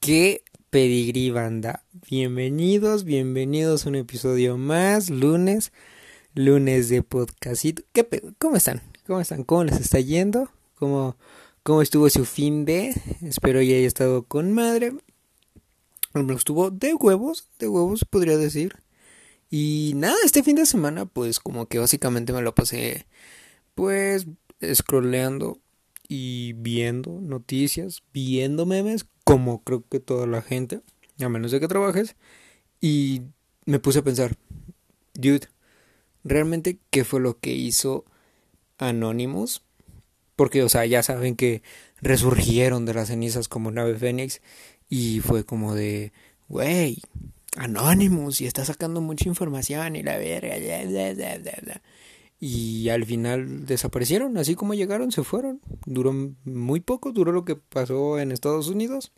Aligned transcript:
¿Qué 0.00 0.44
pedigrí 0.70 1.30
banda? 1.30 1.84
Bienvenidos, 2.08 3.04
bienvenidos 3.04 3.84
a 3.84 3.90
un 3.90 3.96
episodio 3.96 4.56
más, 4.56 5.10
lunes, 5.10 5.72
lunes 6.34 6.88
de 6.88 7.02
podcastito. 7.02 7.82
¿Qué? 7.92 8.08
¿Cómo 8.38 8.56
están? 8.56 8.80
¿Cómo 9.06 9.20
están? 9.20 9.44
¿Cómo 9.44 9.64
les 9.64 9.78
está 9.78 10.00
yendo? 10.00 10.50
¿Cómo, 10.76 11.18
cómo 11.62 11.82
estuvo 11.82 12.08
su 12.08 12.24
fin 12.24 12.64
de? 12.64 12.94
Espero 13.20 13.60
ya 13.60 13.76
haya 13.76 13.86
estado 13.86 14.22
con 14.22 14.54
madre. 14.54 14.94
Estuvo 16.14 16.70
de 16.70 16.94
huevos, 16.94 17.50
de 17.58 17.68
huevos 17.68 18.06
podría 18.08 18.38
decir. 18.38 18.76
Y 19.50 19.92
nada, 19.96 20.16
este 20.24 20.42
fin 20.42 20.56
de 20.56 20.64
semana 20.64 21.04
pues 21.04 21.40
como 21.40 21.66
que 21.66 21.78
básicamente 21.78 22.32
me 22.32 22.40
lo 22.40 22.54
pasé 22.54 23.06
pues 23.74 24.26
scrolleando 24.72 25.58
y 26.08 26.54
viendo 26.54 27.20
noticias, 27.20 28.02
viendo 28.14 28.64
memes, 28.64 29.04
como 29.30 29.62
creo 29.62 29.84
que 29.88 30.00
toda 30.00 30.26
la 30.26 30.42
gente, 30.42 30.80
a 31.20 31.28
menos 31.28 31.52
de 31.52 31.60
que 31.60 31.68
trabajes, 31.68 32.16
y 32.80 33.22
me 33.64 33.78
puse 33.78 34.00
a 34.00 34.02
pensar, 34.02 34.34
dude, 35.14 35.46
¿realmente 36.24 36.80
qué 36.90 37.04
fue 37.04 37.20
lo 37.20 37.38
que 37.38 37.52
hizo 37.52 38.04
Anonymous? 38.78 39.62
Porque, 40.34 40.64
o 40.64 40.68
sea, 40.68 40.84
ya 40.84 41.04
saben 41.04 41.36
que 41.36 41.62
resurgieron 42.02 42.86
de 42.86 42.94
las 42.94 43.06
cenizas 43.06 43.46
como 43.46 43.70
nave 43.70 43.94
Fénix 43.94 44.40
y 44.88 45.20
fue 45.20 45.44
como 45.44 45.76
de, 45.76 46.12
wey, 46.48 47.00
Anonymous 47.56 48.40
y 48.40 48.46
está 48.46 48.64
sacando 48.64 49.00
mucha 49.00 49.28
información 49.28 49.94
y 49.94 50.02
la 50.02 50.18
verga, 50.18 50.56
y 52.42 52.88
al 52.88 53.04
final 53.04 53.64
desaparecieron, 53.64 54.38
así 54.38 54.56
como 54.56 54.74
llegaron, 54.74 55.12
se 55.12 55.22
fueron. 55.22 55.60
Duró 55.86 56.12
muy 56.44 56.80
poco, 56.80 57.12
duró 57.12 57.30
lo 57.30 57.44
que 57.44 57.54
pasó 57.54 58.18
en 58.18 58.32
Estados 58.32 58.66
Unidos. 58.68 59.12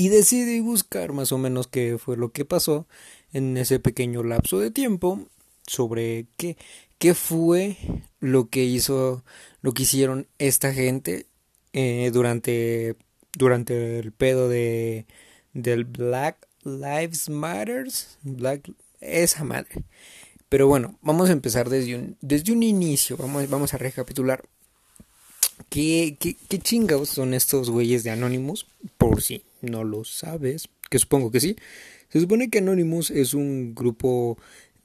Y 0.00 0.08
decidí 0.08 0.60
buscar 0.60 1.12
más 1.12 1.30
o 1.30 1.36
menos 1.36 1.66
qué 1.66 1.98
fue 1.98 2.16
lo 2.16 2.32
que 2.32 2.46
pasó 2.46 2.86
en 3.34 3.58
ese 3.58 3.80
pequeño 3.80 4.22
lapso 4.22 4.58
de 4.58 4.70
tiempo 4.70 5.28
sobre 5.66 6.26
qué, 6.38 6.56
qué 6.96 7.12
fue 7.12 7.76
lo 8.18 8.48
que 8.48 8.64
hizo, 8.64 9.22
lo 9.60 9.74
que 9.74 9.82
hicieron 9.82 10.26
esta 10.38 10.72
gente 10.72 11.26
eh, 11.74 12.10
durante, 12.14 12.96
durante 13.36 13.98
el 13.98 14.12
pedo 14.12 14.48
de, 14.48 15.04
del 15.52 15.84
Black 15.84 16.48
Lives 16.64 17.28
Matters, 17.28 18.16
Black, 18.22 18.72
esa 19.02 19.44
madre. 19.44 19.84
Pero 20.48 20.66
bueno, 20.66 20.98
vamos 21.02 21.28
a 21.28 21.32
empezar 21.32 21.68
desde 21.68 21.96
un, 21.96 22.16
desde 22.22 22.54
un 22.54 22.62
inicio. 22.62 23.18
Vamos, 23.18 23.50
vamos 23.50 23.74
a 23.74 23.76
recapitular. 23.76 24.48
¿Qué, 25.70 26.16
qué, 26.18 26.36
qué 26.48 26.58
chingados 26.58 27.08
son 27.08 27.32
estos 27.32 27.70
güeyes 27.70 28.04
de 28.04 28.10
Anonymous? 28.10 28.66
Por 28.98 29.22
si 29.22 29.44
no 29.62 29.84
lo 29.84 30.04
sabes, 30.04 30.68
que 30.90 30.98
supongo 30.98 31.30
que 31.30 31.40
sí. 31.40 31.56
Se 32.10 32.20
supone 32.20 32.50
que 32.50 32.58
Anonymous 32.58 33.10
es 33.10 33.34
un 33.34 33.74
grupo 33.74 34.36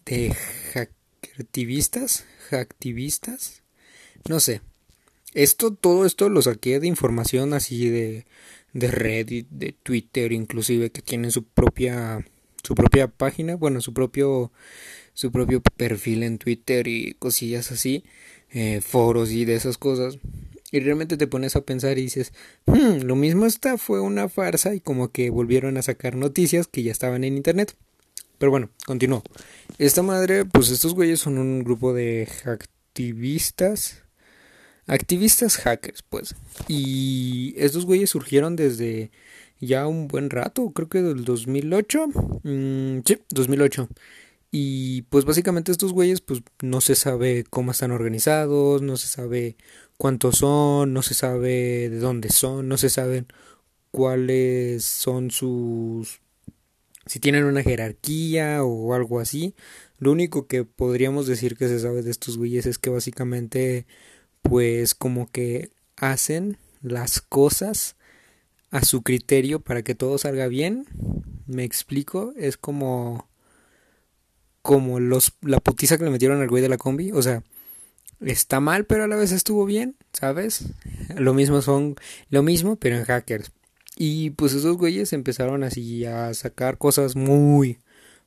de 0.06 0.34
hacktivistas, 0.74 2.26
hacktivistas, 2.50 3.64
no 4.30 4.40
sé. 4.40 4.62
Esto, 5.34 5.74
todo 5.74 6.06
esto 6.06 6.30
lo 6.30 6.42
saqué 6.42 6.80
de 6.80 6.88
información 6.88 7.54
así 7.54 7.90
de, 7.90 8.26
de 8.74 8.92
Reddit, 8.92 9.48
de 9.50 9.74
Twitter, 9.74 10.32
inclusive 10.32 10.92
que 10.92 11.02
tienen 11.02 11.32
su 11.32 11.44
propia, 11.44 12.26
su 12.64 12.76
propia 12.76 13.08
página, 13.08 13.56
bueno, 13.56 13.82
su 13.82 13.94
propio 13.94 14.52
su 15.16 15.32
propio 15.32 15.62
perfil 15.62 16.24
en 16.24 16.38
Twitter 16.38 16.88
y 16.88 17.14
cosillas 17.14 17.72
así, 17.72 18.04
eh, 18.52 18.82
foros 18.82 19.32
y 19.32 19.46
de 19.46 19.56
esas 19.56 19.78
cosas. 19.78 20.20
Y 20.72 20.80
realmente 20.80 21.18
te 21.18 21.28
pones 21.28 21.56
a 21.56 21.62
pensar 21.62 21.98
y 21.98 22.04
dices, 22.04 22.34
hmm, 22.66 23.04
lo 23.04 23.16
mismo 23.16 23.46
esta 23.46 23.78
fue 23.78 24.02
una 24.02 24.30
farsa 24.30 24.74
y 24.74 24.80
como 24.80 25.10
que 25.10 25.30
volvieron 25.30 25.78
a 25.78 25.82
sacar 25.82 26.16
noticias 26.16 26.68
que 26.68 26.84
ya 26.84 26.92
estaban 26.92 27.24
en 27.24 27.38
internet. 27.38 27.76
Pero 28.38 28.52
bueno, 28.52 28.70
continuó. 28.86 29.24
Esta 29.78 30.02
madre, 30.02 30.46
pues 30.46 30.70
estos 30.70 30.94
güeyes 30.94 31.20
son 31.20 31.38
un 31.38 31.64
grupo 31.64 31.94
de 31.94 32.28
activistas. 32.46 34.04
Activistas 34.88 35.58
hackers, 35.58 36.04
pues. 36.04 36.36
Y 36.68 37.54
estos 37.58 37.86
güeyes 37.86 38.10
surgieron 38.10 38.56
desde 38.56 39.12
ya 39.60 39.88
un 39.88 40.08
buen 40.08 40.30
rato, 40.30 40.72
creo 40.72 40.90
que 40.90 41.02
del 41.02 41.24
2008. 41.24 42.08
Mm, 42.44 43.00
sí, 43.06 43.20
2008. 43.30 43.90
Y 44.52 45.02
pues 45.04 45.26
básicamente 45.26 45.72
estos 45.72 45.92
güeyes 45.92 46.22
pues 46.22 46.42
no 46.62 46.80
se 46.80 46.96
sabe 46.96 47.44
cómo 47.50 47.72
están 47.72 47.92
organizados, 47.92 48.82
no 48.82 48.96
se 48.96 49.08
sabe 49.08 49.58
cuántos 49.98 50.38
son, 50.38 50.94
no 50.94 51.02
se 51.02 51.14
sabe 51.14 51.90
de 51.90 52.00
dónde 52.00 52.30
son, 52.30 52.68
no 52.68 52.78
se 52.78 52.90
saben 52.90 53.28
cuáles 53.92 54.84
son 54.84 55.32
sus 55.32 56.22
si 57.06 57.20
tienen 57.20 57.46
una 57.46 57.64
jerarquía 57.64 58.64
o 58.64 58.94
algo 58.94 59.20
así. 59.20 59.56
Lo 60.00 60.12
único 60.12 60.48
que 60.48 60.64
podríamos 60.66 61.28
decir 61.28 61.56
que 61.56 61.68
se 61.68 61.80
sabe 61.80 62.02
de 62.02 62.12
estos 62.12 62.38
güeyes 62.38 62.66
es 62.66 62.78
que 62.80 62.90
básicamente 62.90 63.86
pues 64.42 64.96
como 64.96 65.32
que 65.32 65.70
hacen 65.96 66.58
las 66.82 67.22
cosas 67.22 67.96
a 68.72 68.84
su 68.84 69.04
criterio 69.04 69.60
para 69.60 69.84
que 69.84 69.96
todo 69.96 70.18
salga 70.18 70.48
bien. 70.48 70.86
Me 71.46 71.64
explico, 71.64 72.34
es 72.38 72.58
como 72.58 73.30
como 74.62 75.00
los, 75.00 75.34
la 75.42 75.60
putiza 75.60 75.98
que 75.98 76.06
le 76.06 76.10
metieron 76.10 76.42
al 76.42 76.50
güey 76.50 76.64
de 76.64 76.70
la 76.70 76.80
combi. 76.80 77.12
O 77.12 77.22
sea, 77.22 77.44
está 78.26 78.60
mal, 78.60 78.86
pero 78.86 79.04
a 79.04 79.08
la 79.08 79.16
vez 79.16 79.32
estuvo 79.32 79.66
bien, 79.66 79.96
¿sabes? 80.14 80.66
Lo 81.16 81.34
mismo 81.34 81.62
son, 81.62 81.96
lo 82.30 82.44
mismo, 82.44 82.76
pero 82.76 82.98
en 82.98 83.06
hackers. 83.06 83.52
Y 83.98 84.32
pues 84.32 84.54
esos 84.54 84.78
güeyes 84.78 85.14
empezaron 85.14 85.64
así 85.64 86.06
a 86.06 86.34
sacar 86.34 86.78
cosas 86.78 87.16
muy, 87.16 87.80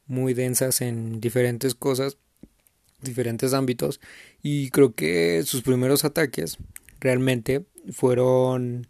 muy 0.06 0.34
densas 0.34 0.80
en 0.80 1.20
diferentes 1.20 1.74
cosas, 1.74 2.16
diferentes 3.02 3.52
ámbitos. 3.52 4.00
Y 4.42 4.70
creo 4.70 4.94
que 4.94 5.42
sus 5.44 5.62
primeros 5.62 6.04
ataques 6.04 6.58
realmente 7.00 7.66
fueron, 7.92 8.86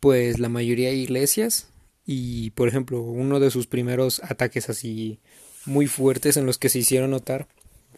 pues, 0.00 0.38
la 0.38 0.48
mayoría 0.48 0.92
iglesias. 0.92 1.68
Y, 2.06 2.50
por 2.50 2.68
ejemplo, 2.68 3.00
uno 3.00 3.40
de 3.40 3.50
sus 3.50 3.66
primeros 3.66 4.22
ataques 4.22 4.68
así 4.68 5.20
muy 5.66 5.86
fuertes 5.86 6.36
en 6.36 6.46
los 6.46 6.58
que 6.58 6.68
se 6.68 6.80
hicieron 6.80 7.10
notar 7.10 7.48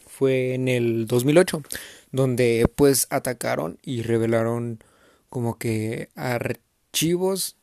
fue 0.07 0.55
en 0.55 0.69
el 0.69 1.07
2008, 1.07 1.63
donde 2.17 2.67
pues 2.75 3.07
atacaron 3.11 3.79
y 3.83 4.03
revelaron 4.03 4.83
como 5.29 5.59
que 5.59 6.09
archivos, 6.15 7.57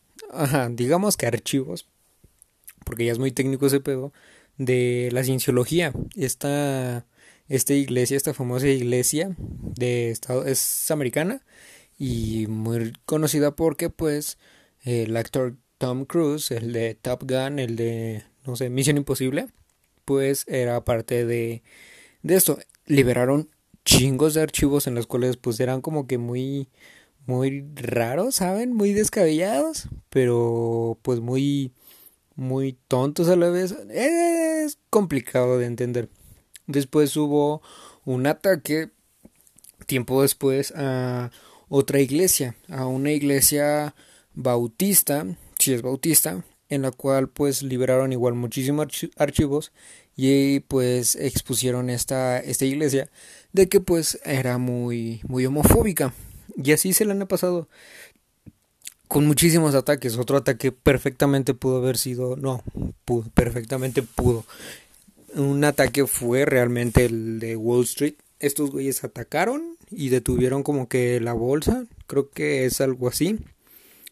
digamos 0.71 1.17
que 1.17 1.27
archivos, 1.27 1.87
porque 2.85 3.05
ya 3.05 3.11
es 3.11 3.19
muy 3.19 3.31
técnico 3.31 3.67
ese 3.67 3.79
pedo, 3.79 4.13
de 4.57 5.09
la 5.11 5.23
cienciología. 5.23 5.93
Esta, 6.15 7.05
esta 7.47 7.73
iglesia, 7.73 8.17
esta 8.17 8.33
famosa 8.33 8.67
iglesia 8.67 9.35
de 9.37 10.11
Estado, 10.11 10.45
es 10.45 10.91
americana 10.91 11.41
y 11.97 12.47
muy 12.47 12.93
conocida 13.05 13.55
porque 13.55 13.89
pues 13.89 14.37
el 14.83 15.15
actor 15.17 15.55
Tom 15.77 16.05
Cruise, 16.05 16.51
el 16.51 16.73
de 16.73 16.95
Top 16.95 17.23
Gun, 17.23 17.59
el 17.59 17.75
de, 17.75 18.23
no 18.45 18.55
sé, 18.55 18.69
Misión 18.69 18.97
Imposible, 18.97 19.47
pues 20.05 20.45
era 20.47 20.83
parte 20.83 21.25
de, 21.25 21.63
de 22.21 22.35
esto. 22.35 22.59
Liberaron 22.85 23.49
chingos 23.85 24.33
de 24.33 24.41
archivos 24.41 24.87
en 24.87 24.95
los 24.95 25.07
cuales 25.07 25.37
pues 25.37 25.59
eran 25.59 25.81
como 25.81 26.07
que 26.07 26.17
muy 26.17 26.69
muy 27.25 27.65
raros, 27.75 28.35
¿saben? 28.35 28.73
Muy 28.73 28.93
descabellados, 28.93 29.87
pero 30.09 30.99
pues 31.01 31.19
muy 31.19 31.73
muy 32.35 32.77
tontos 32.87 33.29
a 33.29 33.35
la 33.35 33.49
vez. 33.49 33.71
Es 33.89 34.79
complicado 34.89 35.57
de 35.57 35.65
entender. 35.65 36.09
Después 36.67 37.15
hubo 37.17 37.61
un 38.05 38.27
ataque 38.27 38.91
tiempo 39.85 40.21
después 40.21 40.73
a 40.75 41.31
otra 41.69 41.99
iglesia, 41.99 42.55
a 42.69 42.85
una 42.85 43.11
iglesia 43.11 43.95
bautista, 44.33 45.25
si 45.59 45.73
es 45.73 45.81
bautista, 45.81 46.43
en 46.69 46.81
la 46.81 46.91
cual 46.91 47.29
pues 47.29 47.63
liberaron 47.63 48.13
igual 48.13 48.33
muchísimos 48.33 48.87
archivos 49.17 49.71
y 50.15 50.61
pues 50.61 51.15
expusieron 51.15 51.89
esta, 51.89 52.39
esta 52.39 52.65
iglesia 52.65 53.09
de 53.53 53.69
que 53.69 53.79
pues 53.79 54.19
era 54.25 54.57
muy, 54.57 55.21
muy 55.27 55.45
homofóbica. 55.45 56.13
Y 56.57 56.71
así 56.71 56.91
se 56.93 57.05
le 57.05 57.13
han 57.13 57.27
pasado 57.27 57.69
con 59.07 59.25
muchísimos 59.25 59.75
ataques. 59.75 60.17
Otro 60.17 60.37
ataque 60.37 60.71
perfectamente 60.71 61.53
pudo 61.53 61.77
haber 61.77 61.97
sido, 61.97 62.35
no, 62.35 62.63
pudo, 63.05 63.29
perfectamente 63.33 64.01
pudo. 64.01 64.43
Un 65.35 65.63
ataque 65.63 66.05
fue 66.05 66.45
realmente 66.45 67.05
el 67.05 67.39
de 67.39 67.55
Wall 67.55 67.83
Street. 67.83 68.15
Estos 68.39 68.71
güeyes 68.71 69.03
atacaron 69.03 69.77
y 69.89 70.09
detuvieron 70.09 70.63
como 70.63 70.89
que 70.89 71.19
la 71.21 71.33
bolsa, 71.33 71.85
creo 72.07 72.29
que 72.29 72.65
es 72.65 72.81
algo 72.81 73.07
así. 73.07 73.39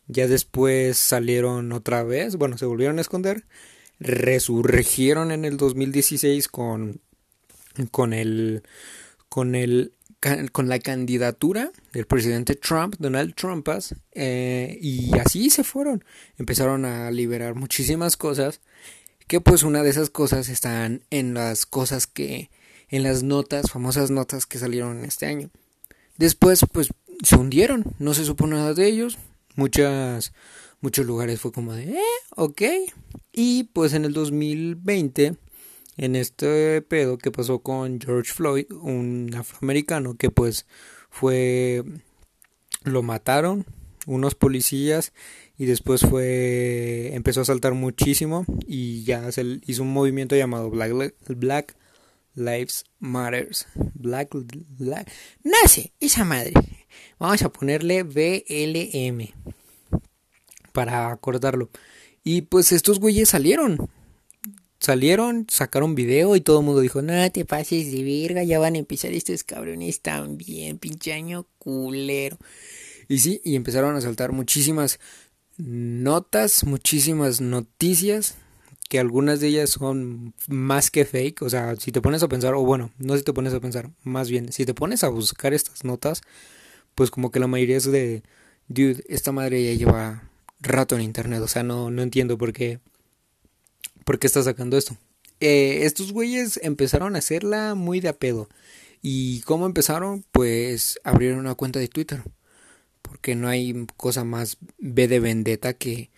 Ya 0.08 0.28
después 0.28 0.98
salieron 0.98 1.72
otra 1.72 2.04
vez, 2.04 2.36
bueno, 2.36 2.58
se 2.58 2.66
volvieron 2.66 2.98
a 2.98 3.02
esconder. 3.02 3.46
Resurgieron 4.00 5.32
en 5.32 5.46
el 5.46 5.58
2016 5.58 6.48
con, 6.48 7.02
con 7.92 8.14
el, 8.14 8.64
con 9.32 9.56
el 9.56 9.94
con 10.52 10.70
la 10.70 10.78
candidatura 10.78 11.72
del 11.94 12.06
presidente 12.06 12.54
Trump, 12.54 12.96
Donald 13.00 13.34
Trump, 13.34 13.68
eh, 14.12 14.78
y 14.80 15.18
así 15.18 15.50
se 15.50 15.64
fueron. 15.64 16.04
Empezaron 16.38 16.86
a 16.86 17.10
liberar 17.10 17.56
muchísimas 17.56 18.18
cosas, 18.18 18.62
que 19.28 19.42
pues 19.42 19.64
una 19.64 19.82
de 19.82 19.90
esas 19.90 20.12
cosas 20.12 20.50
están 20.50 21.02
en 21.10 21.34
las 21.34 21.66
cosas 21.66 22.06
que, 22.06 22.52
en 22.90 23.02
las 23.02 23.24
notas, 23.24 23.72
famosas 23.72 24.12
notas 24.12 24.46
que 24.46 24.60
salieron 24.60 25.06
este 25.06 25.26
año. 25.26 25.50
Después 26.18 26.64
pues 26.72 26.90
se 27.24 27.36
hundieron, 27.36 27.96
no 27.98 28.14
se 28.14 28.26
supo 28.26 28.46
nada 28.46 28.76
de 28.76 28.86
ellos, 28.86 29.18
muchas, 29.56 30.34
muchos 30.82 31.08
lugares 31.08 31.40
fue 31.40 31.52
como 31.52 31.74
de, 31.74 31.86
eh, 31.86 32.20
ok, 32.36 32.62
y 33.32 33.64
pues 33.74 33.94
en 33.94 34.06
el 34.06 34.14
2020 34.14 35.38
en 35.98 36.16
este 36.16 36.82
pedo 36.82 37.18
que 37.18 37.32
pasó 37.32 37.60
con 37.60 38.00
George 38.00 38.32
Floyd, 38.32 38.72
un 38.72 39.34
afroamericano 39.36 40.16
que 40.16 40.30
pues 40.30 40.66
fue 41.10 41.84
lo 42.84 43.04
mataron 43.04 43.66
unos 44.08 44.36
policías 44.36 45.14
y 45.58 45.66
después 45.66 46.02
fue 46.02 47.14
empezó 47.14 47.42
a 47.42 47.46
saltar 47.46 47.74
muchísimo 47.74 48.46
y 48.66 49.04
ya 49.04 49.32
se 49.32 49.60
hizo 49.66 49.84
un 49.84 49.94
movimiento 49.94 50.36
llamado 50.36 50.72
Black, 50.72 51.76
Lives 52.34 52.86
Matters. 53.00 53.68
Black, 53.94 54.30
Black 54.78 55.12
nace 55.44 55.94
esa 56.00 56.26
madre. 56.26 56.54
Vamos 57.20 57.42
a 57.44 57.50
ponerle 57.50 58.04
BLM 58.04 59.30
para 60.72 61.12
acordarlo. 61.12 61.70
Y 62.24 62.44
pues 62.44 62.72
estos 62.72 63.00
güeyes 63.00 63.30
salieron 63.30 63.90
salieron, 64.82 65.46
sacaron 65.48 65.96
video 65.96 66.36
y 66.36 66.42
todo 66.42 66.60
el 66.60 66.66
mundo 66.66 66.82
dijo, 66.82 67.02
no 67.02 67.32
te 67.32 67.46
pases 67.46 67.92
de 67.92 68.04
verga, 68.04 68.44
ya 68.44 68.60
van 68.60 68.76
a 68.76 68.80
empezar 68.80 69.14
estos 69.14 69.44
cabrones 69.44 70.02
también, 70.02 70.80
pinche 70.80 71.14
año 71.14 71.48
culero. 71.60 72.38
Y 73.08 73.20
sí, 73.20 73.42
y 73.44 73.56
empezaron 73.56 73.96
a 73.96 74.02
saltar 74.02 74.32
muchísimas 74.32 75.00
notas, 75.58 76.64
muchísimas 76.66 77.42
noticias, 77.42 78.36
que 78.90 79.00
algunas 79.00 79.40
de 79.40 79.48
ellas 79.50 79.70
son 79.70 80.34
más 80.48 80.90
que 80.90 81.06
fake, 81.06 81.44
o 81.44 81.50
sea, 81.50 81.76
si 81.76 81.92
te 81.92 82.02
pones 82.02 82.24
a 82.24 82.28
pensar, 82.28 82.56
o 82.56 82.62
bueno, 82.62 82.92
no 82.98 83.16
si 83.16 83.24
te 83.24 83.34
pones 83.34 83.54
a 83.54 83.60
pensar, 83.60 83.92
más 84.04 84.30
bien, 84.30 84.52
si 84.52 84.66
te 84.66 84.74
pones 84.74 85.04
a 85.04 85.10
buscar 85.10 85.54
estas 85.54 85.84
notas, 85.86 86.24
pues 86.96 87.12
como 87.12 87.32
que 87.32 87.40
la 87.40 87.48
mayoría 87.48 87.78
es 87.78 87.90
de, 87.90 88.24
dude, 88.68 89.04
esta 89.08 89.32
madre 89.32 89.64
ya 89.64 89.78
lleva 89.78 90.24
rato 90.60 90.96
en 90.96 91.02
internet, 91.04 91.42
o 91.42 91.48
sea, 91.48 91.62
no, 91.62 91.92
no 91.92 92.02
entiendo 92.02 92.38
por 92.38 92.52
qué 92.52 92.80
¿Por 94.12 94.20
qué 94.20 94.28
está 94.28 94.44
sacando 94.44 94.78
esto? 94.78 94.98
Eh, 95.40 95.86
estos 95.86 96.12
güeyes 96.12 96.60
empezaron 96.64 97.16
a 97.16 97.20
hacerla 97.20 97.76
muy 97.76 98.02
de 98.02 98.10
a 98.10 98.14
pedo. 98.20 98.50
¿Y 99.02 99.40
cómo 99.44 99.66
empezaron? 99.66 100.26
Pues 100.34 101.00
abrieron 101.06 101.40
una 101.40 101.56
cuenta 101.56 101.80
de 101.80 101.88
Twitter. 101.88 102.22
Porque 103.02 103.36
no 103.36 103.48
hay 103.48 103.88
cosa 103.96 104.26
más 104.26 104.58
B 104.80 105.08
de 105.08 105.22
vendetta 105.22 105.76
que, 105.76 106.10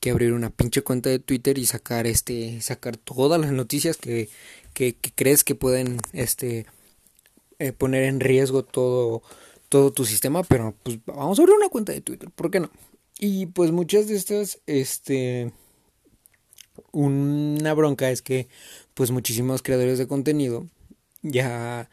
que 0.00 0.10
abrir 0.10 0.32
una 0.32 0.50
pinche 0.50 0.82
cuenta 0.82 1.08
de 1.08 1.20
Twitter 1.20 1.56
y 1.56 1.66
sacar 1.66 2.08
este. 2.08 2.60
sacar 2.62 2.96
todas 2.96 3.40
las 3.40 3.52
noticias 3.52 3.96
que, 3.96 4.28
que, 4.74 4.96
crees 5.14 5.44
que 5.44 5.54
pueden 5.54 5.98
este 6.12 6.66
eh, 7.60 7.70
poner 7.70 8.02
en 8.02 8.18
riesgo 8.18 8.64
todo, 8.64 9.22
todo 9.68 9.92
tu 9.92 10.04
sistema. 10.04 10.42
Pero 10.42 10.74
pues 10.82 10.98
vamos 11.06 11.38
a 11.38 11.42
abrir 11.42 11.54
una 11.54 11.68
cuenta 11.68 11.92
de 11.92 12.00
Twitter, 12.00 12.28
¿por 12.32 12.50
qué 12.50 12.58
no? 12.58 12.72
Y 13.20 13.46
pues 13.46 13.70
muchas 13.70 14.08
de 14.08 14.16
estas, 14.16 14.58
este 14.66 15.52
una 16.92 17.74
bronca 17.74 18.10
es 18.10 18.22
que 18.22 18.48
pues 18.94 19.10
muchísimos 19.10 19.62
creadores 19.62 19.98
de 19.98 20.06
contenido, 20.06 20.66
ya 21.22 21.90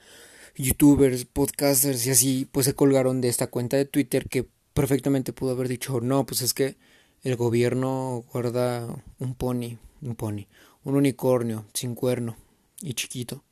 youtubers, 0.56 1.26
podcasters 1.26 2.06
y 2.06 2.12
así, 2.12 2.48
pues 2.52 2.66
se 2.66 2.76
colgaron 2.76 3.22
de 3.22 3.30
esta 3.30 3.48
cuenta 3.48 3.78
de 3.78 3.86
Twitter 3.86 4.30
que 4.30 4.48
perfectamente 4.74 5.34
pudo 5.34 5.52
haber 5.52 5.68
dicho, 5.68 6.02
no, 6.02 6.26
pues 6.26 6.42
es 6.42 6.54
que 6.54 6.76
el 7.24 7.36
gobierno 7.36 8.24
guarda 8.32 8.88
un 9.20 9.36
pony, 9.36 9.78
un 10.02 10.16
pony, 10.16 10.48
un 10.84 10.96
unicornio 10.96 11.66
sin 11.74 11.96
cuerno 11.96 12.36
y 12.82 12.94
chiquito. 12.94 13.44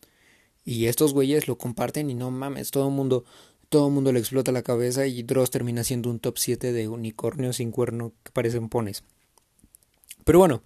Y 0.63 0.86
estos 0.86 1.13
güeyes 1.13 1.48
lo 1.48 1.57
comparten 1.57 2.10
y 2.10 2.13
no 2.13 2.30
mames, 2.31 2.72
todo 2.72 2.88
el 2.88 2.94
mundo, 2.94 3.25
todo 3.69 3.88
el 3.88 3.94
mundo 3.94 4.12
le 4.12 4.19
explota 4.19 4.51
la 4.51 4.62
cabeza 4.62 5.07
y 5.07 5.24
Dross 5.24 5.50
termina 5.50 5.84
siendo 5.84 6.10
un 6.10 6.19
top 6.19 6.38
7 6.38 6.72
de 6.72 6.88
unicornios 6.88 7.57
sin 7.57 7.72
cuerno 7.72 8.13
que 8.24 8.31
parecen 8.31 8.69
pones. 8.69 9.04
Pero 10.24 10.39
bueno, 10.39 10.63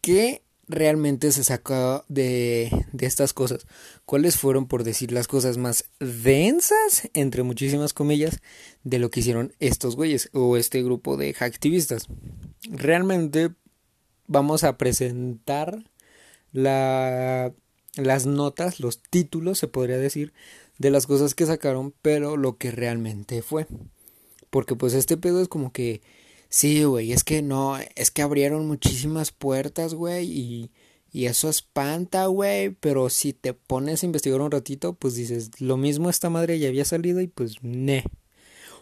¿Qué 0.00 0.42
realmente 0.68 1.32
se 1.32 1.44
saca 1.44 2.04
de, 2.08 2.70
de 2.92 3.06
estas 3.06 3.32
cosas? 3.32 3.66
¿Cuáles 4.04 4.36
fueron, 4.36 4.66
por 4.66 4.84
decir 4.84 5.12
las 5.12 5.28
cosas 5.28 5.56
más 5.56 5.86
densas, 5.98 7.08
entre 7.14 7.42
muchísimas 7.42 7.92
comillas, 7.92 8.40
de 8.84 8.98
lo 8.98 9.10
que 9.10 9.20
hicieron 9.20 9.54
estos 9.60 9.96
güeyes 9.96 10.30
o 10.32 10.56
este 10.56 10.82
grupo 10.82 11.16
de 11.16 11.32
hacktivistas? 11.34 12.06
Realmente 12.70 13.50
vamos 14.26 14.64
a 14.64 14.76
presentar 14.76 15.84
la, 16.52 17.52
las 17.96 18.26
notas, 18.26 18.80
los 18.80 19.02
títulos, 19.02 19.58
se 19.58 19.68
podría 19.68 19.98
decir, 19.98 20.32
de 20.78 20.90
las 20.90 21.06
cosas 21.06 21.34
que 21.34 21.46
sacaron, 21.46 21.92
pero 22.02 22.36
lo 22.36 22.56
que 22.56 22.70
realmente 22.70 23.42
fue. 23.42 23.66
Porque 24.50 24.76
pues 24.76 24.94
este 24.94 25.16
pedo 25.16 25.42
es 25.42 25.48
como 25.48 25.72
que 25.72 26.00
Sí, 26.48 26.84
güey, 26.84 27.12
es 27.12 27.24
que 27.24 27.42
no, 27.42 27.76
es 27.94 28.10
que 28.10 28.22
abrieron 28.22 28.66
muchísimas 28.66 29.32
puertas, 29.32 29.94
güey, 29.94 30.26
y, 30.26 30.70
y 31.12 31.26
eso 31.26 31.50
espanta, 31.50 32.26
güey, 32.26 32.70
pero 32.70 33.10
si 33.10 33.34
te 33.34 33.52
pones 33.52 34.02
a 34.02 34.06
investigar 34.06 34.40
un 34.40 34.50
ratito, 34.50 34.94
pues 34.94 35.14
dices, 35.14 35.50
lo 35.60 35.76
mismo 35.76 36.08
esta 36.08 36.30
madre 36.30 36.58
ya 36.58 36.68
había 36.68 36.86
salido 36.86 37.20
y 37.20 37.26
pues, 37.26 37.62
ne. 37.62 38.04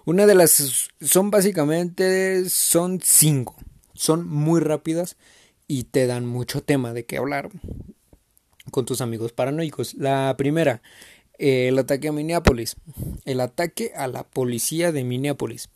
Una 0.05 0.27
de 0.27 0.37
las, 0.37 0.91
son 1.01 1.31
básicamente, 1.33 2.49
son 2.49 3.01
cinco, 3.03 3.57
son 3.95 4.29
muy 4.29 4.61
rápidas 4.61 5.17
y 5.67 5.85
te 5.85 6.07
dan 6.07 6.27
mucho 6.27 6.63
tema 6.63 6.93
de 6.93 7.05
qué 7.07 7.17
hablar 7.17 7.51
con 8.71 8.85
tus 8.87 9.01
amigos 9.01 9.33
paranoicos. 9.33 9.95
La 9.95 10.37
primera, 10.39 10.83
el 11.39 11.77
ataque 11.79 12.09
a 12.09 12.13
Minneapolis, 12.13 12.77
el 13.25 13.41
ataque 13.41 13.93
a 13.97 14.07
la 14.07 14.23
policía 14.23 14.93
de 14.93 15.03
Minneapolis. 15.03 15.69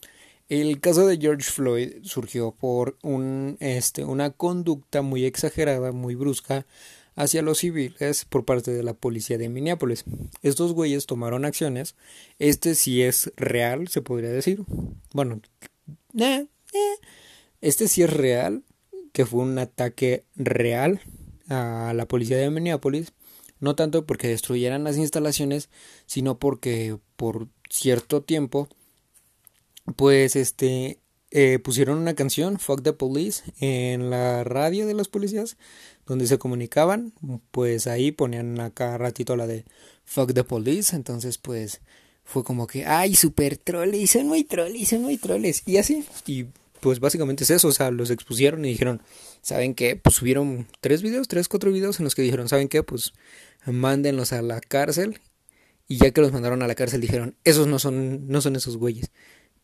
El 0.51 0.81
caso 0.81 1.07
de 1.07 1.17
George 1.17 1.49
Floyd 1.49 1.93
surgió 2.01 2.51
por 2.51 2.97
un, 3.03 3.55
este, 3.61 4.03
una 4.03 4.31
conducta 4.31 5.01
muy 5.01 5.23
exagerada, 5.23 5.93
muy 5.93 6.13
brusca 6.15 6.65
hacia 7.15 7.41
los 7.41 7.59
civiles 7.59 8.25
por 8.25 8.43
parte 8.43 8.71
de 8.71 8.83
la 8.83 8.93
policía 8.93 9.37
de 9.37 9.47
Minneapolis. 9.47 10.03
Estos 10.41 10.73
güeyes 10.73 11.05
tomaron 11.05 11.45
acciones. 11.45 11.95
Este 12.37 12.75
sí 12.75 13.01
es 13.01 13.31
real, 13.37 13.87
se 13.87 14.01
podría 14.01 14.29
decir. 14.29 14.65
Bueno, 15.13 15.39
eh, 16.19 16.47
este 17.61 17.87
sí 17.87 18.03
es 18.03 18.11
real, 18.11 18.65
que 19.13 19.25
fue 19.25 19.43
un 19.43 19.57
ataque 19.57 20.25
real 20.35 20.99
a 21.47 21.93
la 21.95 22.09
policía 22.09 22.35
de 22.35 22.49
Minneapolis. 22.49 23.13
No 23.61 23.77
tanto 23.77 24.05
porque 24.05 24.27
destruyeran 24.27 24.83
las 24.83 24.97
instalaciones, 24.97 25.69
sino 26.07 26.39
porque 26.39 26.97
por 27.15 27.47
cierto 27.69 28.21
tiempo 28.21 28.67
pues 29.95 30.35
este 30.35 30.99
eh, 31.33 31.59
pusieron 31.59 31.97
una 31.97 32.13
canción, 32.13 32.59
Fuck 32.59 32.83
the 32.83 32.91
Police, 32.91 33.43
en 33.61 34.09
la 34.09 34.43
radio 34.43 34.85
de 34.85 34.93
los 34.93 35.07
policías, 35.07 35.55
donde 36.05 36.27
se 36.27 36.37
comunicaban, 36.37 37.13
pues 37.51 37.87
ahí 37.87 38.11
ponían 38.11 38.59
a 38.59 38.71
cada 38.71 38.97
ratito 38.97 39.37
la 39.37 39.47
de 39.47 39.63
Fuck 40.03 40.33
the 40.33 40.43
Police, 40.43 40.93
entonces 40.93 41.37
pues 41.37 41.79
fue 42.25 42.43
como 42.43 42.67
que, 42.67 42.85
ay, 42.85 43.15
super 43.15 43.57
troles, 43.57 44.11
son 44.11 44.27
muy 44.27 44.43
troles, 44.43 44.89
son 44.89 45.03
muy 45.03 45.15
troles, 45.17 45.63
y 45.65 45.77
así, 45.77 46.03
y 46.25 46.47
pues 46.81 46.99
básicamente 46.99 47.45
es 47.45 47.49
eso, 47.49 47.69
o 47.69 47.71
sea, 47.71 47.91
los 47.91 48.09
expusieron 48.09 48.65
y 48.65 48.69
dijeron, 48.69 49.01
¿saben 49.41 49.73
qué? 49.73 49.95
Pues 49.95 50.15
subieron 50.15 50.67
tres 50.81 51.01
videos, 51.01 51.29
tres, 51.29 51.47
cuatro 51.47 51.71
videos 51.71 51.99
en 51.99 52.03
los 52.03 52.13
que 52.13 52.23
dijeron, 52.23 52.49
¿saben 52.49 52.67
qué? 52.67 52.83
Pues 52.83 53.13
mándenlos 53.65 54.33
a 54.33 54.41
la 54.41 54.59
cárcel, 54.59 55.21
y 55.87 55.97
ya 55.97 56.11
que 56.11 56.19
los 56.19 56.33
mandaron 56.33 56.61
a 56.61 56.67
la 56.67 56.75
cárcel 56.75 56.99
dijeron, 56.99 57.35
esos 57.45 57.67
no 57.67 57.79
son, 57.79 58.27
no 58.27 58.41
son 58.41 58.57
esos 58.57 58.75
güeyes 58.75 59.11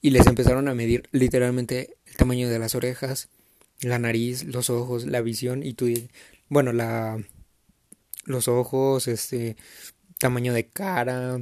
y 0.07 0.09
les 0.09 0.25
empezaron 0.25 0.69
a 0.69 0.73
medir 0.73 1.09
literalmente 1.11 1.97
el 2.05 2.15
tamaño 2.15 2.47
de 2.47 2.59
las 2.59 2.75
orejas, 2.75 3.27
la 3.81 3.99
nariz, 3.99 4.45
los 4.45 4.69
ojos, 4.69 5.05
la 5.05 5.19
visión 5.19 5.63
y 5.63 5.73
tu 5.73 5.93
bueno, 6.47 6.71
la 6.71 7.21
los 8.23 8.47
ojos, 8.47 9.09
este 9.09 9.57
tamaño 10.17 10.53
de 10.53 10.65
cara, 10.65 11.41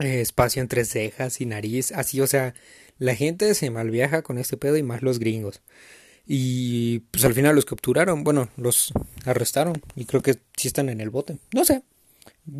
eh, 0.00 0.20
espacio 0.20 0.60
entre 0.60 0.84
cejas 0.84 1.40
y 1.40 1.46
nariz, 1.46 1.92
así, 1.92 2.20
o 2.20 2.26
sea, 2.26 2.52
la 2.98 3.14
gente 3.14 3.54
se 3.54 3.70
malviaja 3.70 4.20
con 4.20 4.36
este 4.36 4.58
pedo 4.58 4.76
y 4.76 4.82
más 4.82 5.00
los 5.00 5.18
gringos. 5.18 5.62
Y 6.26 6.98
pues 7.10 7.24
al 7.24 7.32
final 7.32 7.54
los 7.54 7.64
capturaron, 7.64 8.22
bueno, 8.22 8.50
los 8.58 8.92
arrestaron 9.24 9.80
y 9.96 10.04
creo 10.04 10.20
que 10.20 10.36
sí 10.58 10.68
están 10.68 10.90
en 10.90 11.00
el 11.00 11.08
bote. 11.08 11.38
No 11.54 11.64
sé. 11.64 11.84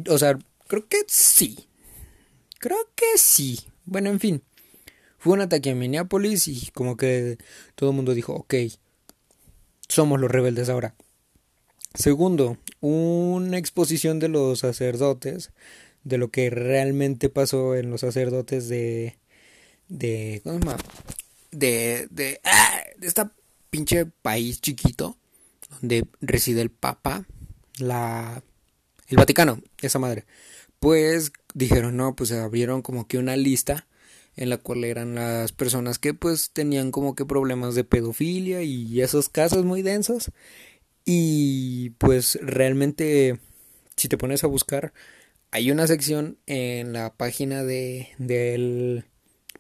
O 0.09 0.17
sea, 0.17 0.39
creo 0.69 0.89
que 0.89 1.03
sí. 1.07 1.69
Creo 2.59 2.79
que 2.95 3.19
sí. 3.19 3.61
Bueno, 3.85 4.09
en 4.09 4.21
fin. 4.21 4.43
Fue 5.21 5.35
un 5.35 5.43
ataque 5.43 5.71
en 5.71 5.79
Minneapolis 5.79 6.49
y 6.49 6.71
como 6.73 6.97
que 6.97 7.37
todo 7.75 7.91
el 7.91 7.97
mundo 7.97 8.15
dijo, 8.15 8.33
ok, 8.33 8.55
somos 9.87 10.19
los 10.19 10.31
rebeldes 10.31 10.71
ahora. 10.71 10.95
Segundo, 11.95 12.57
una 12.81 13.59
exposición 13.59 14.19
de 14.19 14.29
los 14.29 14.61
sacerdotes 14.61 15.51
de 16.05 16.17
lo 16.17 16.31
que 16.31 16.49
realmente 16.49 17.29
pasó 17.29 17.77
en 17.77 17.91
los 17.91 18.01
sacerdotes 18.01 18.69
de 18.69 19.19
de 19.89 20.41
¿cómo 20.43 20.59
se 20.59 20.65
llama? 20.65 20.77
de 21.51 22.09
de 22.11 22.41
ah, 22.45 22.81
de 22.97 23.07
esta 23.07 23.33
pinche 23.69 24.07
país 24.07 24.63
chiquito 24.63 25.19
donde 25.71 26.07
reside 26.23 26.63
el 26.63 26.71
Papa, 26.71 27.27
la 27.79 28.43
el 29.09 29.17
Vaticano, 29.19 29.61
esa 29.83 29.99
madre. 29.99 30.25
Pues 30.79 31.33
dijeron, 31.53 31.99
no, 31.99 32.17
pues 32.17 32.33
abrieron 32.33 32.81
como 32.81 33.07
que 33.07 33.19
una 33.19 33.37
lista 33.37 33.87
en 34.37 34.51
la 34.51 34.59
cual 34.59 34.85
eran 34.85 35.15
las 35.15 35.53
personas 35.53 35.99
que 35.99 36.15
pues 36.15 36.51
tenían 36.53 36.91
como 36.91 37.15
que 37.15 37.25
problemas 37.27 37.75
de 37.75 37.85
pedofilia 37.85 38.63
y 38.63 39.01
esos 39.01 39.29
casos 39.29 39.65
muy 39.65 39.83
densos 39.83 40.31
y 41.05 41.91
pues 41.99 42.39
realmente 42.43 43.39
si 43.97 44.09
te 44.09 44.19
pones 44.19 44.45
a 44.45 44.49
buscar 44.49 44.93
hay 45.51 45.71
una 45.71 45.87
sección 45.87 46.39
en 46.47 46.93
la 46.93 47.13
página 47.15 47.65
de 47.65 48.09
del 48.19 49.05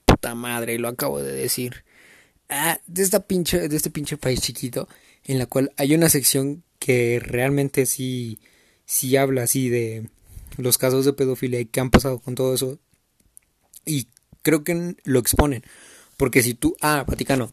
puta 0.04 0.34
madre 0.34 0.78
lo 0.78 0.88
acabo 0.88 1.22
de 1.22 1.32
decir 1.32 1.84
ah, 2.48 2.80
de 2.86 3.02
esta 3.02 3.26
pinche 3.26 3.68
de 3.68 3.76
este 3.76 3.90
pinche 3.90 4.16
país 4.16 4.40
chiquito 4.40 4.88
en 5.24 5.38
la 5.38 5.46
cual 5.46 5.72
hay 5.76 5.94
una 5.94 6.08
sección 6.08 6.62
que 6.78 7.20
realmente 7.20 7.86
sí 7.86 8.38
sí 8.90 9.16
habla 9.16 9.44
así 9.44 9.68
de 9.68 10.08
los 10.56 10.78
casos 10.78 11.04
de 11.04 11.12
pedofilia 11.12 11.60
y 11.60 11.66
qué 11.66 11.80
han 11.80 11.90
pasado 11.90 12.18
con 12.18 12.34
todo 12.34 12.54
eso. 12.54 12.78
Y 13.84 14.08
creo 14.42 14.64
que 14.64 14.96
lo 15.04 15.18
exponen. 15.18 15.62
Porque 16.16 16.42
si 16.42 16.54
tú, 16.54 16.76
ah, 16.80 17.04
Vaticano, 17.06 17.52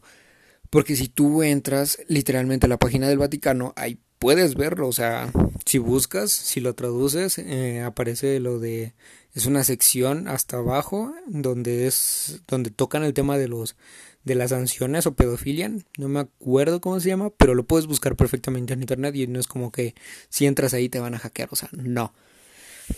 porque 0.70 0.96
si 0.96 1.08
tú 1.08 1.42
entras 1.42 1.98
literalmente 2.08 2.66
a 2.66 2.68
la 2.68 2.78
página 2.78 3.08
del 3.08 3.18
Vaticano, 3.18 3.72
ahí 3.76 3.98
puedes 4.18 4.54
verlo, 4.54 4.88
o 4.88 4.92
sea, 4.92 5.30
si 5.64 5.78
buscas, 5.78 6.32
si 6.32 6.60
lo 6.60 6.74
traduces, 6.74 7.38
eh, 7.38 7.82
aparece 7.82 8.40
lo 8.40 8.58
de, 8.58 8.94
es 9.34 9.46
una 9.46 9.64
sección 9.64 10.28
hasta 10.28 10.58
abajo 10.58 11.14
donde 11.26 11.86
es, 11.86 12.42
donde 12.48 12.70
tocan 12.70 13.04
el 13.04 13.14
tema 13.14 13.38
de 13.38 13.48
los, 13.48 13.76
de 14.24 14.34
las 14.34 14.50
sanciones 14.50 15.06
o 15.06 15.14
pedofilia, 15.14 15.70
no 15.96 16.08
me 16.08 16.20
acuerdo 16.20 16.80
cómo 16.80 17.00
se 17.00 17.08
llama, 17.08 17.30
pero 17.30 17.54
lo 17.54 17.64
puedes 17.64 17.86
buscar 17.86 18.16
perfectamente 18.16 18.72
en 18.72 18.80
internet 18.80 19.14
y 19.14 19.26
no 19.28 19.38
es 19.38 19.46
como 19.46 19.70
que 19.70 19.94
si 20.28 20.46
entras 20.46 20.74
ahí 20.74 20.88
te 20.88 21.00
van 21.00 21.14
a 21.14 21.18
hackear, 21.18 21.48
o 21.52 21.56
sea, 21.56 21.68
no, 21.72 22.12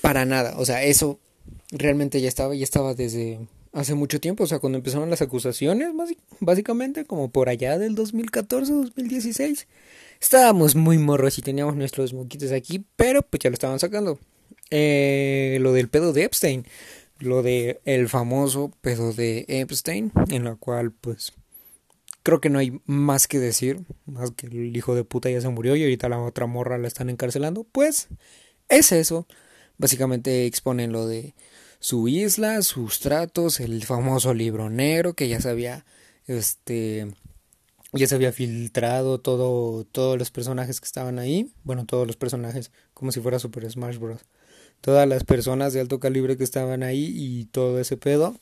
para 0.01 0.25
nada, 0.25 0.55
o 0.59 0.65
sea, 0.65 0.83
eso 0.85 1.21
realmente 1.71 2.21
ya 2.21 2.29
estaba, 2.29 2.55
ya 2.55 2.65
estaba 2.65 2.95
desde 2.95 3.41
hace 3.73 3.95
mucho 3.95 4.21
tiempo, 4.21 4.45
o 4.45 4.47
sea, 4.47 4.59
cuando 4.59 4.79
empezaron 4.79 5.11
las 5.11 5.23
acusaciones, 5.23 5.91
básicamente, 6.41 7.05
como 7.05 7.31
por 7.31 7.49
allá 7.49 7.79
del 7.79 7.95
2014, 7.95 8.73
2016. 8.73 9.67
Estábamos 10.21 10.75
muy 10.75 10.99
morros 10.99 11.39
y 11.39 11.43
teníamos 11.43 11.77
nuestros 11.77 12.13
moquitos 12.13 12.53
aquí, 12.53 12.85
pero 12.97 13.23
pues 13.23 13.41
ya 13.41 13.51
lo 13.51 13.55
estaban 13.55 13.79
sacando. 13.79 14.19
Eh, 14.71 15.59
lo 15.61 15.73
del 15.73 15.89
pedo 15.89 16.13
de 16.13 16.25
Epstein, 16.25 16.67
lo 17.19 17.43
de 17.43 17.81
el 17.85 18.09
famoso 18.09 18.73
pedo 18.81 19.13
de 19.13 19.45
Epstein, 19.49 20.13
en 20.29 20.45
la 20.45 20.57
cual 20.57 20.93
pues 20.93 21.33
creo 22.23 22.41
que 22.41 22.51
no 22.51 22.59
hay 22.59 22.81
más 22.87 23.29
que 23.29 23.39
decir, 23.39 23.81
más 24.07 24.31
que 24.33 24.47
el 24.47 24.77
hijo 24.77 24.95
de 24.95 25.05
puta 25.05 25.31
ya 25.31 25.41
se 25.41 25.49
murió 25.49 25.75
y 25.77 25.83
ahorita 25.83 26.09
la 26.09 26.21
otra 26.21 26.47
morra 26.47 26.79
la 26.79 26.89
están 26.89 27.11
encarcelando, 27.11 27.65
pues 27.65 28.09
es 28.69 28.93
eso. 28.93 29.27
Básicamente 29.79 30.47
exponen 30.47 30.93
lo 30.93 31.07
de 31.07 31.35
su 31.81 32.09
isla, 32.09 32.63
sus 32.63 33.01
tratos, 33.01 33.59
el 33.59 33.85
famoso 33.85 34.35
libro 34.35 34.71
negro 34.71 35.15
que 35.15 35.29
ya 35.29 35.41
se 35.41 35.49
había, 35.49 35.87
este, 36.27 37.11
ya 37.93 38.07
se 38.07 38.15
había 38.15 38.33
filtrado 38.33 39.19
todo, 39.19 39.85
todos 39.85 40.19
los 40.19 40.31
personajes 40.31 40.81
que 40.81 40.87
estaban 40.87 41.19
ahí, 41.19 41.51
bueno, 41.65 41.87
todos 41.87 42.07
los 42.07 42.17
personajes, 42.17 42.71
como 42.95 43.11
si 43.13 43.21
fuera 43.21 43.39
Super 43.39 43.69
Smash 43.69 43.97
Bros. 43.97 44.21
Todas 44.83 45.07
las 45.09 45.25
personas 45.25 45.73
de 45.73 45.81
alto 45.81 46.01
calibre 46.01 46.37
que 46.37 46.45
estaban 46.45 46.83
ahí 46.83 47.13
y 47.15 47.45
todo 47.47 47.81
ese 47.81 47.99
pedo. 47.99 48.39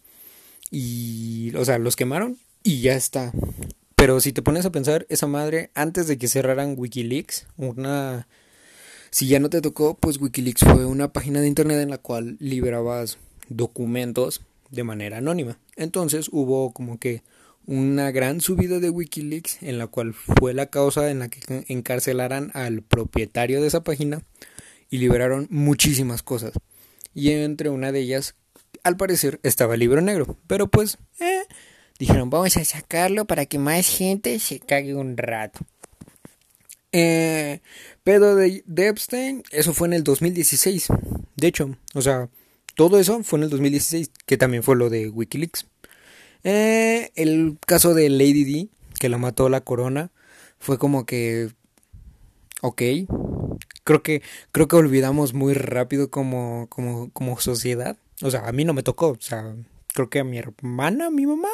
Y, 0.71 1.53
o 1.57 1.65
sea, 1.65 1.79
los 1.79 1.97
quemaron 1.97 2.39
y 2.63 2.81
ya 2.81 2.95
está. 2.95 3.33
Pero 3.97 4.21
si 4.21 4.33
te 4.33 4.43
pones 4.43 4.65
a 4.65 4.71
pensar, 4.71 5.05
esa 5.09 5.27
madre, 5.27 5.71
antes 5.75 6.07
de 6.07 6.19
que 6.19 6.29
cerraran 6.29 6.75
Wikileaks, 6.77 7.47
una... 7.57 8.29
Si 9.11 9.27
ya 9.27 9.41
no 9.41 9.51
te 9.51 9.61
tocó, 9.61 9.97
pues 9.97 10.21
Wikileaks 10.21 10.63
fue 10.63 10.85
una 10.85 11.13
página 11.13 11.41
de 11.41 11.49
internet 11.49 11.81
en 11.81 11.91
la 11.91 11.99
cual 11.99 12.37
liberabas 12.39 13.19
documentos 13.49 14.43
de 14.71 14.85
manera 14.85 15.19
anónima. 15.19 15.59
Entonces 15.77 16.29
hubo 16.33 16.73
como 16.73 16.99
que 16.99 17.23
una 17.67 18.11
gran 18.11 18.41
subida 18.41 18.81
de 18.81 18.91
Wikileaks 18.91 19.63
en 19.63 19.79
la 19.79 19.87
cual 19.87 20.15
fue 20.15 20.55
la 20.55 20.67
causa 20.67 21.11
en 21.11 21.19
la 21.19 21.29
que 21.29 21.65
encarcelaran 21.69 22.51
al 22.55 22.83
propietario 22.83 23.61
de 23.61 23.69
esa 23.69 23.83
página 23.85 24.23
y 24.91 24.99
liberaron 24.99 25.47
muchísimas 25.51 26.23
cosas. 26.23 26.53
Y 27.15 27.31
entre 27.33 27.69
una 27.69 27.93
de 27.93 28.01
ellas, 28.01 28.37
al 28.85 28.97
parecer, 28.97 29.39
estaba 29.43 29.75
el 29.75 29.81
libro 29.81 30.01
negro. 30.01 30.39
Pero 30.47 30.69
pues, 30.69 30.97
eh, 31.21 31.43
dijeron, 31.99 32.31
vamos 32.31 32.57
a 32.57 32.65
sacarlo 32.65 33.27
para 33.27 33.45
que 33.45 33.59
más 33.59 33.87
gente 33.87 34.39
se 34.39 34.61
cague 34.61 34.95
un 34.95 35.19
rato. 35.19 35.61
Eh, 36.93 37.61
pero 38.03 38.35
de, 38.35 38.63
de 38.67 38.89
Epstein, 38.89 39.43
eso 39.51 39.75
fue 39.75 39.89
en 39.89 39.95
el 39.95 40.05
2016. 40.05 40.89
De 41.37 41.47
hecho, 41.47 41.77
o 41.95 42.01
sea, 42.01 42.31
todo 42.79 43.01
eso 43.01 43.25
fue 43.25 43.41
en 43.41 43.43
el 43.43 43.51
2016, 43.51 44.13
que 44.25 44.37
también 44.37 44.63
fue 44.63 44.77
lo 44.77 44.89
de 44.89 45.09
Wikileaks. 45.09 45.67
Eh, 46.45 47.11
el 47.17 47.59
caso 47.67 47.93
de 47.93 48.09
Lady 48.09 48.45
D, 48.45 48.69
que 49.01 49.09
la 49.09 49.19
mató 49.19 49.49
la 49.49 49.63
corona, 49.63 50.13
fue 50.61 50.79
como 50.79 51.05
que... 51.05 51.51
Ok. 52.61 52.83
Creo 53.83 54.05
que, 54.05 54.23
creo 54.53 54.69
que 54.69 54.77
olvidamos 54.77 55.35
muy 55.35 55.55
rápido 55.55 56.09
como, 56.13 56.69
como, 56.69 57.11
como 57.11 57.41
sociedad. 57.41 57.97
O 58.23 58.31
sea, 58.31 58.47
a 58.47 58.53
mí 58.53 58.65
no 58.65 58.75
me 58.75 58.85
tocó. 58.85 59.09
O 59.09 59.19
sea, 59.19 59.57
creo 59.93 60.09
que 60.09 60.21
a 60.21 60.25
mi 60.25 60.39
hermana, 60.39 61.07
a 61.07 61.11
mi 61.11 61.27
mamá, 61.27 61.51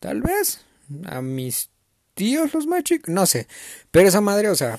tal 0.00 0.20
vez. 0.20 0.64
A 1.04 1.22
mis 1.22 1.70
tíos, 2.14 2.52
los 2.54 2.66
más 2.66 2.82
No 3.06 3.24
sé. 3.26 3.46
Pero 3.92 4.08
esa 4.08 4.20
madre, 4.20 4.48
o 4.48 4.56
sea, 4.56 4.74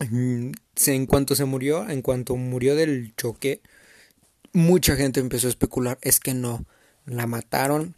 en 0.00 1.06
cuanto 1.06 1.34
se 1.34 1.44
murió, 1.44 1.90
en 1.90 2.00
cuanto 2.00 2.36
murió 2.36 2.74
del 2.74 3.14
choque, 3.16 3.60
mucha 4.52 4.96
gente 4.96 5.20
empezó 5.20 5.46
a 5.46 5.50
especular, 5.50 5.98
es 6.02 6.20
que 6.20 6.34
no, 6.34 6.64
la 7.06 7.26
mataron 7.26 7.94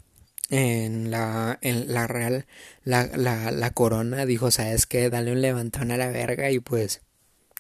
en 0.51 1.11
la, 1.11 1.59
en 1.63 1.93
la 1.93 2.07
real, 2.07 2.47
la, 2.85 3.07
la, 3.07 3.71
corona 3.71 4.27
dijo, 4.27 4.51
sabes 4.51 4.87
que 4.87 5.11
dale 5.11 5.33
un 5.33 5.41
levantón 5.41 5.91
a 5.91 5.97
la 5.97 6.11
verga 6.11 6.51
y 6.51 6.61
pues, 6.61 7.01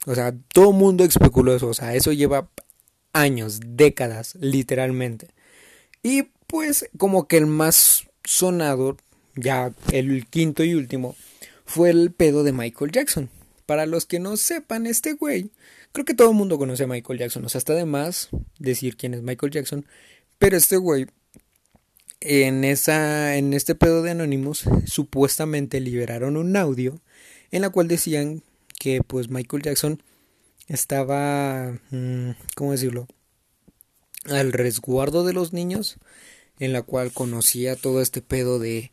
o 0.07 0.15
sea, 0.15 0.35
todo 0.53 0.73
mundo 0.73 1.05
especuló 1.05 1.55
eso, 1.57 1.69
o 1.69 1.75
sea, 1.75 1.95
eso 1.95 2.13
lleva 2.13 2.51
años, 3.13 3.61
décadas, 3.65 4.37
literalmente. 4.41 5.29
Y 6.03 6.25
pues 6.47 6.91
como 6.99 7.27
que 7.27 7.39
el 7.39 7.47
más 7.47 8.05
sonado, 8.23 8.97
ya 9.35 9.73
el 9.93 10.27
quinto 10.27 10.63
y 10.63 10.75
último, 10.75 11.17
fue 11.65 11.91
el 11.91 12.13
pedo 12.13 12.45
de 12.45 12.53
Michael 12.53 12.93
Jackson. 12.93 13.31
Para 13.67 13.87
los 13.87 14.07
que 14.07 14.19
no 14.19 14.37
sepan, 14.37 14.87
este 14.87 15.15
güey 15.15 15.51
Creo 15.95 16.05
que 16.05 16.15
todo 16.15 16.31
el 16.31 16.35
mundo 16.37 16.59
conoce 16.59 16.83
a 16.83 16.87
Michael 16.89 17.21
Jackson, 17.21 17.45
o 17.45 17.49
sea, 17.49 17.61
está 17.61 17.73
de 17.73 17.85
más 17.85 18.31
decir 18.59 18.97
quién 18.97 19.15
es 19.15 19.23
Michael 19.23 19.53
Jackson, 19.53 19.87
pero 20.39 20.57
este 20.57 20.77
güey 20.77 21.07
en 22.19 22.65
esa 22.65 23.37
en 23.37 23.55
este 23.55 23.77
pedo 23.77 24.03
de 24.03 24.11
Anonymous 24.11 24.65
supuestamente 24.87 25.79
liberaron 25.79 26.37
un 26.37 26.57
audio 26.57 27.01
en 27.53 27.63
la 27.63 27.71
cual 27.71 27.87
decían 27.87 28.43
que 28.81 29.03
pues 29.07 29.29
Michael 29.29 29.63
Jackson 29.63 30.03
estaba 30.67 31.79
mm, 31.91 32.31
¿cómo 32.57 32.73
decirlo? 32.73 33.07
al 34.25 34.53
resguardo 34.53 35.25
de 35.25 35.33
los 35.33 35.53
niños 35.53 35.99
en 36.59 36.73
la 36.73 36.83
cual 36.83 37.13
conocía 37.13 37.77
todo 37.77 38.03
este 38.03 38.21
pedo 38.21 38.59
de 38.59 38.91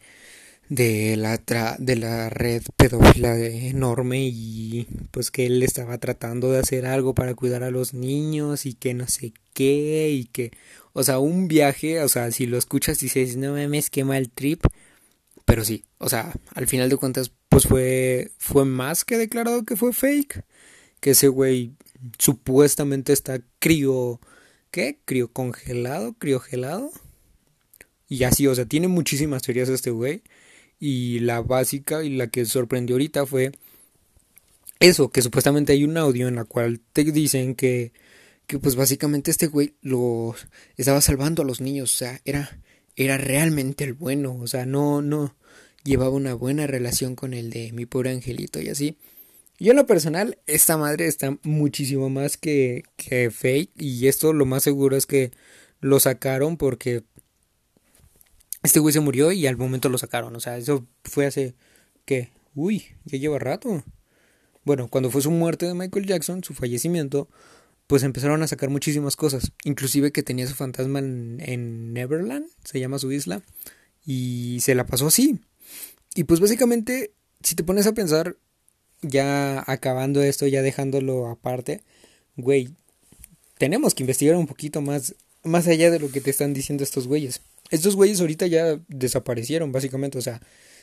de 0.71 1.17
la, 1.17 1.37
de 1.79 1.95
la 1.97 2.29
red 2.29 2.63
pedófila 2.77 3.37
enorme 3.37 4.29
y 4.31 4.87
pues 5.11 5.29
que 5.29 5.45
él 5.45 5.61
estaba 5.63 5.97
tratando 5.97 6.49
de 6.49 6.59
hacer 6.59 6.85
algo 6.85 7.13
para 7.13 7.35
cuidar 7.35 7.63
a 7.63 7.71
los 7.71 7.93
niños 7.93 8.65
y 8.65 8.73
que 8.73 8.93
no 8.93 9.05
sé 9.09 9.33
qué 9.53 10.11
y 10.11 10.23
que 10.23 10.51
o 10.93 11.03
sea 11.03 11.19
un 11.19 11.49
viaje 11.49 12.01
o 12.01 12.07
sea 12.07 12.31
si 12.31 12.45
lo 12.45 12.57
escuchas 12.57 13.01
dices 13.01 13.35
no 13.35 13.51
mames 13.51 13.89
qué 13.89 14.05
mal 14.05 14.29
trip 14.29 14.63
pero 15.43 15.65
sí 15.65 15.83
o 15.97 16.07
sea 16.07 16.31
al 16.55 16.67
final 16.67 16.89
de 16.89 16.95
cuentas 16.95 17.33
pues 17.49 17.67
fue 17.67 18.31
fue 18.37 18.63
más 18.63 19.03
que 19.03 19.17
declarado 19.17 19.65
que 19.65 19.75
fue 19.75 19.91
fake 19.91 20.45
que 21.01 21.09
ese 21.09 21.27
güey 21.27 21.73
supuestamente 22.17 23.11
está 23.11 23.41
crío 23.59 24.21
qué 24.71 24.99
crío 25.03 25.33
congelado 25.33 26.13
criogelado 26.13 26.91
y 28.07 28.23
así 28.23 28.47
o 28.47 28.55
sea 28.55 28.63
tiene 28.63 28.87
muchísimas 28.87 29.41
teorías 29.43 29.67
este 29.67 29.91
güey 29.91 30.23
y 30.81 31.19
la 31.19 31.41
básica 31.41 32.03
y 32.03 32.09
la 32.09 32.27
que 32.27 32.43
sorprendió 32.43 32.95
ahorita 32.95 33.25
fue 33.27 33.51
eso, 34.79 35.11
que 35.11 35.21
supuestamente 35.21 35.73
hay 35.73 35.83
un 35.83 35.95
audio 35.95 36.27
en 36.27 36.35
la 36.35 36.43
cual 36.43 36.81
te 36.91 37.03
dicen 37.03 37.53
que, 37.53 37.93
que 38.47 38.57
pues 38.57 38.75
básicamente 38.75 39.29
este 39.29 39.45
güey 39.45 39.75
lo 39.81 40.35
estaba 40.75 40.99
salvando 40.99 41.43
a 41.43 41.45
los 41.45 41.61
niños, 41.61 41.93
o 41.93 41.97
sea, 41.97 42.19
era, 42.25 42.59
era 42.95 43.17
realmente 43.19 43.83
el 43.83 43.93
bueno, 43.93 44.35
o 44.35 44.47
sea, 44.47 44.65
no, 44.65 45.03
no 45.03 45.35
llevaba 45.83 46.09
una 46.09 46.33
buena 46.33 46.65
relación 46.65 47.15
con 47.15 47.35
el 47.35 47.51
de 47.51 47.71
mi 47.73 47.85
pobre 47.85 48.09
angelito 48.09 48.59
y 48.59 48.69
así. 48.69 48.97
Yo 49.59 49.71
en 49.71 49.77
lo 49.77 49.85
personal, 49.85 50.39
esta 50.47 50.77
madre 50.77 51.05
está 51.05 51.37
muchísimo 51.43 52.09
más 52.09 52.35
que, 52.37 52.81
que 52.95 53.29
fake. 53.29 53.69
Y 53.79 54.07
esto 54.07 54.33
lo 54.33 54.47
más 54.47 54.63
seguro 54.63 54.97
es 54.97 55.05
que 55.05 55.29
lo 55.79 55.99
sacaron 55.99 56.57
porque 56.57 57.03
este 58.63 58.79
güey 58.79 58.93
se 58.93 58.99
murió 58.99 59.31
y 59.31 59.47
al 59.47 59.57
momento 59.57 59.89
lo 59.89 59.97
sacaron. 59.97 60.35
O 60.35 60.39
sea, 60.39 60.57
eso 60.57 60.85
fue 61.03 61.25
hace. 61.25 61.55
¿Qué? 62.05 62.29
Uy, 62.55 62.85
ya 63.05 63.17
lleva 63.17 63.39
rato. 63.39 63.83
Bueno, 64.63 64.87
cuando 64.89 65.09
fue 65.09 65.21
su 65.21 65.31
muerte 65.31 65.65
de 65.65 65.73
Michael 65.73 66.05
Jackson, 66.05 66.43
su 66.43 66.53
fallecimiento, 66.53 67.27
pues 67.87 68.03
empezaron 68.03 68.43
a 68.43 68.47
sacar 68.47 68.69
muchísimas 68.69 69.15
cosas. 69.15 69.51
Inclusive 69.63 70.11
que 70.11 70.23
tenía 70.23 70.47
su 70.47 70.53
fantasma 70.53 70.99
en, 70.99 71.93
Neverland, 71.93 72.45
se 72.63 72.79
llama 72.79 72.99
su 72.99 73.11
isla, 73.11 73.41
y 74.05 74.59
se 74.61 74.75
la 74.75 74.85
pasó 74.85 75.07
así. 75.07 75.39
Y 76.15 76.25
pues 76.25 76.39
básicamente, 76.39 77.11
si 77.41 77.55
te 77.55 77.63
pones 77.63 77.87
a 77.87 77.93
pensar, 77.93 78.37
ya 79.01 79.63
acabando 79.67 80.21
esto, 80.21 80.45
ya 80.47 80.61
dejándolo 80.61 81.27
aparte, 81.27 81.81
güey, 82.37 82.69
tenemos 83.57 83.95
que 83.95 84.03
investigar 84.03 84.35
un 84.35 84.47
poquito 84.47 84.81
más, 84.81 85.15
más 85.43 85.67
allá 85.67 85.89
de 85.89 85.99
lo 85.99 86.11
que 86.11 86.21
te 86.21 86.29
están 86.29 86.53
diciendo 86.53 86.83
estos 86.83 87.07
güeyes. 87.07 87.41
Estos 87.71 87.95
güeyes 87.95 88.21
ahorita 88.21 88.45
ya 88.47 88.79
desaparecieron, 88.87 89.71
básicamente, 89.71 90.17
o 90.17 90.21
sea, 90.21 90.41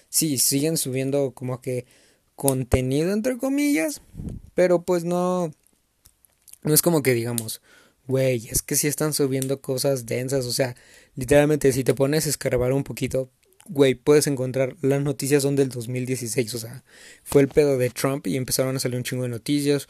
sí, 0.09 0.39
siguen 0.39 0.77
subiendo 0.77 1.33
como 1.33 1.61
que 1.61 1.87
contenido, 2.35 3.13
entre 3.13 3.39
comillas, 3.39 4.01
pero 4.55 4.83
pues 4.83 5.05
no 5.05 5.53
no 6.63 6.75
es 6.75 6.83
como 6.83 7.03
que 7.03 7.15
digamos, 7.15 7.61
güey, 8.07 8.49
es 8.49 8.63
que 8.63 8.77
si 8.77 8.89
están 8.89 9.13
subiendo 9.13 9.61
cosas 9.61 10.07
densas, 10.07 10.47
o 10.47 10.53
sea, 10.53 10.77
literalmente 11.15 11.73
si 11.73 11.85
te 11.85 11.95
pones 11.95 12.27
a 12.27 12.31
escarbar 12.31 12.73
un 12.73 12.85
poquito, 12.85 13.31
güey, 13.67 13.95
puedes 13.95 14.27
encontrar, 14.27 14.77
las 14.83 15.03
noticias 15.03 15.43
son 15.43 15.57
del 15.57 15.69
2016, 15.69 16.55
o 16.55 16.59
sea, 16.59 16.85
fue 17.23 17.43
el 17.43 17.49
pedo 17.49 17.77
de 17.79 17.91
Trump 17.91 18.27
y 18.27 18.37
empezaron 18.37 18.77
a 18.77 18.81
salir 18.81 18.97
un 18.97 19.05
chingo 19.05 19.25
de 19.25 19.29
noticias, 19.29 19.89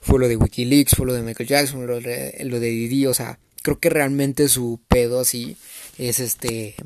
fue 0.00 0.18
lo 0.18 0.28
de 0.28 0.36
Wikileaks, 0.36 0.94
fue 0.96 1.06
lo 1.06 1.14
de 1.14 1.22
Michael 1.22 1.48
Jackson, 1.48 1.86
lo 1.86 2.00
de, 2.00 2.36
lo 2.44 2.60
de 2.60 2.68
Didi, 2.68 3.06
o 3.06 3.14
sea, 3.14 3.38
creo 3.62 3.78
que 3.78 3.90
realmente 3.90 4.48
su 4.48 4.80
pedo 4.88 5.20
así 5.20 5.56
es 5.98 6.20
este, 6.20 6.76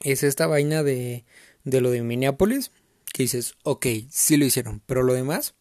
es 0.00 0.22
esta 0.22 0.46
vaina 0.46 0.82
de, 0.82 1.24
de 1.64 1.80
lo 1.80 1.90
de 1.90 2.02
Minneapolis, 2.02 2.70
que 3.12 3.24
dices, 3.24 3.54
ok, 3.64 3.86
sí 4.10 4.36
lo 4.36 4.44
hicieron, 4.44 4.82
pero 4.86 5.02
lo 5.02 5.14
demás, 5.14 5.54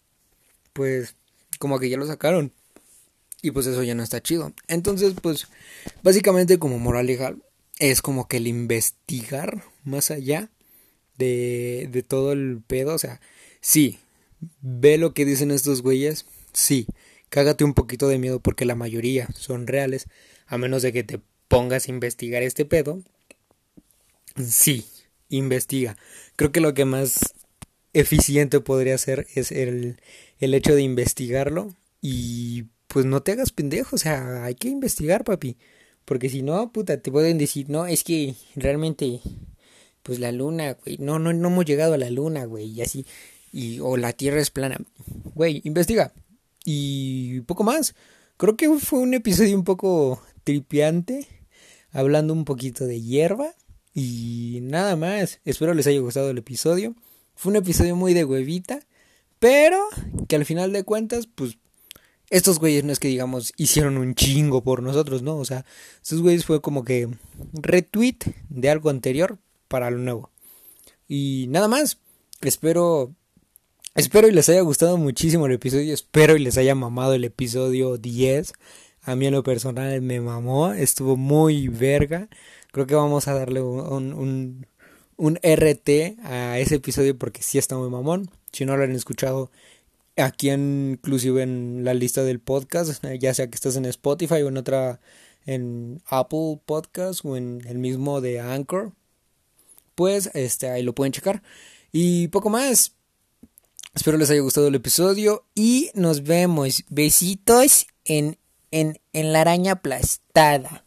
pues 0.73 1.15
como 1.57 1.79
que 1.79 1.89
ya 1.89 1.97
lo 1.97 2.05
sacaron. 2.05 2.53
Y 3.41 3.51
pues 3.51 3.67
eso 3.67 3.83
ya 3.83 3.95
no 3.95 4.03
está 4.03 4.21
chido. 4.21 4.53
Entonces, 4.67 5.13
pues, 5.21 5.47
básicamente 6.03 6.59
como 6.59 6.77
moral 6.77 7.07
legal 7.07 7.41
es 7.79 8.01
como 8.01 8.27
que 8.27 8.38
el 8.38 8.47
investigar 8.47 9.63
más 9.85 10.11
allá 10.11 10.49
de, 11.17 11.88
de 11.89 12.03
todo 12.03 12.33
el 12.33 12.61
pedo. 12.65 12.93
O 12.93 12.97
sea, 12.97 13.21
sí, 13.61 13.99
ve 14.61 14.97
lo 14.97 15.13
que 15.13 15.25
dicen 15.25 15.51
estos 15.51 15.81
güeyes, 15.81 16.25
sí, 16.51 16.85
cágate 17.29 17.63
un 17.63 17.73
poquito 17.73 18.07
de 18.07 18.17
miedo 18.19 18.41
porque 18.41 18.65
la 18.65 18.75
mayoría 18.75 19.29
son 19.33 19.67
reales, 19.67 20.07
a 20.47 20.57
menos 20.57 20.81
de 20.81 20.91
que 20.91 21.03
te 21.03 21.21
pongas 21.49 21.87
a 21.87 21.91
investigar 21.91 22.41
este 22.43 22.63
pedo. 22.63 23.01
Sí, 24.41 24.85
investiga. 25.27 25.97
Creo 26.37 26.53
que 26.53 26.61
lo 26.61 26.73
que 26.73 26.85
más 26.85 27.19
eficiente 27.91 28.61
podría 28.61 28.97
ser 28.97 29.27
es 29.35 29.51
el, 29.51 29.99
el 30.39 30.53
hecho 30.53 30.73
de 30.75 30.83
investigarlo 30.83 31.75
y 32.01 32.67
pues 32.87 33.05
no 33.05 33.21
te 33.21 33.33
hagas 33.33 33.51
pendejo, 33.51 33.95
o 33.95 33.99
sea, 33.99 34.45
hay 34.45 34.55
que 34.55 34.69
investigar, 34.69 35.25
papi. 35.25 35.57
Porque 36.05 36.29
si 36.29 36.41
no, 36.41 36.71
puta, 36.71 37.01
te 37.01 37.11
pueden 37.11 37.37
decir, 37.37 37.69
no, 37.69 37.85
es 37.85 38.03
que 38.03 38.33
realmente, 38.55 39.19
pues 40.01 40.19
la 40.19 40.31
luna, 40.31 40.73
güey, 40.83 40.97
no, 40.97 41.19
no, 41.19 41.33
no 41.33 41.49
hemos 41.49 41.65
llegado 41.65 41.93
a 41.93 41.97
la 41.97 42.09
luna, 42.09 42.45
güey, 42.45 42.71
y 42.71 42.81
así, 42.81 43.05
y, 43.51 43.79
o 43.79 43.97
la 43.97 44.13
tierra 44.13 44.39
es 44.39 44.49
plana. 44.49 44.77
Güey, 45.35 45.61
investiga. 45.65 46.13
Y 46.65 47.41
poco 47.41 47.63
más. 47.63 47.95
Creo 48.37 48.55
que 48.55 48.69
fue 48.79 48.99
un 48.99 49.13
episodio 49.13 49.55
un 49.55 49.63
poco 49.63 50.21
tripiante, 50.43 51.27
hablando 51.91 52.34
un 52.34 52.46
poquito 52.46 52.86
de 52.86 53.01
hierba, 53.01 53.53
y 53.93 54.60
nada 54.62 54.96
más. 54.96 55.39
Espero 55.46 55.74
les 55.74 55.88
haya 55.88 56.00
gustado 56.00 56.29
el 56.29 56.38
episodio. 56.38 56.96
Fue 57.36 57.51
un 57.51 57.58
episodio 57.58 57.96
muy 57.96 58.13
de 58.13 58.24
huevita. 58.24 58.79
Pero 59.39 59.79
que 60.28 60.36
al 60.36 60.45
final 60.45 60.73
de 60.73 60.84
cuentas, 60.84 61.28
pues 61.28 61.58
estos 62.30 62.60
güeyes 62.60 62.84
no 62.84 62.91
es 62.91 62.99
que 62.99 63.08
digamos 63.08 63.54
hicieron 63.58 63.97
un 63.97 64.13
chingo 64.13 64.63
por 64.63 64.84
nosotros, 64.84 65.21
¿no? 65.21 65.38
O 65.38 65.45
sea, 65.45 65.65
estos 66.02 66.21
güeyes 66.21 66.45
fue 66.45 66.62
como 66.62 66.84
que 66.84 67.10
retweet 67.54 68.17
de 68.49 68.69
algo 68.69 68.89
anterior 68.89 69.38
para 69.67 69.89
lo 69.91 69.97
nuevo. 69.97 70.30
Y 71.08 71.47
nada 71.49 71.67
más. 71.67 71.97
Espero 72.41 73.13
espero 73.95 74.30
y 74.30 74.32
les 74.32 74.47
haya 74.47 74.62
gustado 74.62 74.97
muchísimo 74.97 75.45
el 75.45 75.54
episodio, 75.54 75.93
espero 75.93 76.38
y 76.38 76.39
les 76.39 76.58
haya 76.58 76.73
mamado 76.73 77.13
el 77.13 77.25
episodio 77.25 77.97
10. 77.97 78.54
A 79.03 79.15
mí 79.15 79.27
en 79.27 79.33
lo 79.33 79.43
personal 79.43 80.01
me 80.01 80.19
mamó, 80.21 80.73
estuvo 80.73 81.17
muy 81.17 81.67
verga. 81.67 82.29
Creo 82.71 82.85
que 82.85 82.95
vamos 82.95 83.27
a 83.27 83.33
darle 83.33 83.62
un, 83.62 84.13
un, 84.13 84.67
un 85.17 85.39
RT 85.43 86.19
a 86.23 86.59
ese 86.59 86.75
episodio 86.75 87.17
porque 87.17 87.41
sí 87.43 87.57
está 87.57 87.77
muy 87.77 87.89
mamón. 87.89 88.29
Si 88.51 88.65
no 88.65 88.77
lo 88.77 88.83
han 88.83 88.91
escuchado, 88.91 89.51
aquí 90.17 90.49
inclusive 90.49 91.43
en 91.43 91.83
la 91.83 91.93
lista 91.93 92.23
del 92.23 92.39
podcast, 92.39 93.03
ya 93.19 93.33
sea 93.33 93.47
que 93.47 93.55
estés 93.55 93.75
en 93.75 93.85
Spotify 93.85 94.41
o 94.41 94.49
en 94.49 94.57
otra, 94.57 94.99
en 95.45 96.01
Apple 96.07 96.59
Podcast 96.65 97.25
o 97.25 97.38
en 97.38 97.62
el 97.67 97.77
mismo 97.77 98.21
de 98.21 98.39
Anchor, 98.39 98.93
pues 99.95 100.29
este, 100.33 100.69
ahí 100.69 100.83
lo 100.83 100.95
pueden 100.95 101.13
checar. 101.13 101.43
Y 101.91 102.27
poco 102.29 102.49
más. 102.49 102.93
Espero 103.95 104.17
les 104.17 104.29
haya 104.29 104.41
gustado 104.41 104.67
el 104.67 104.75
episodio 104.75 105.45
y 105.55 105.89
nos 105.95 106.23
vemos. 106.23 106.85
Besitos 106.89 107.88
en, 108.05 108.38
en, 108.71 108.99
en 109.13 109.34
la 109.34 109.41
araña 109.41 109.73
aplastada. 109.73 110.86